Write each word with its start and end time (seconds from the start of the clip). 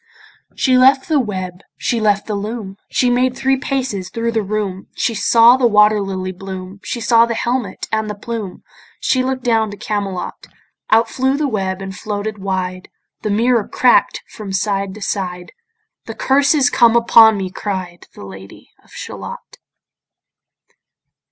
She 0.55 0.79
left 0.79 1.07
the 1.07 1.19
web, 1.19 1.61
she 1.77 1.99
left 1.99 2.25
the 2.25 2.33
loom, 2.33 2.77
She 2.89 3.07
made 3.07 3.37
three 3.37 3.55
paces 3.57 4.09
thro' 4.09 4.31
the 4.31 4.41
room, 4.41 4.87
She 4.95 5.13
saw 5.13 5.57
the 5.57 5.67
water 5.67 6.01
lily 6.01 6.31
bloom, 6.31 6.79
She 6.83 6.99
saw 6.99 7.27
the 7.27 7.35
helmet 7.35 7.87
and 7.91 8.09
the 8.09 8.15
plume, 8.15 8.63
She 8.99 9.23
look'd 9.23 9.43
down 9.43 9.69
to 9.69 9.77
Camelot. 9.77 10.47
Out 10.89 11.07
flew 11.07 11.37
the 11.37 11.47
web 11.47 11.83
and 11.83 11.95
floated 11.95 12.39
wide; 12.39 12.89
The 13.21 13.29
mirror 13.29 13.67
crack'd 13.67 14.21
from 14.27 14.51
side 14.51 14.95
to 14.95 15.03
side; 15.03 15.51
"The 16.07 16.15
curse 16.15 16.55
is 16.55 16.71
come 16.71 16.95
upon 16.95 17.37
me," 17.37 17.51
cried 17.51 18.07
The 18.15 18.25
Lady 18.25 18.71
of 18.83 18.91
Shalott. 18.91 19.59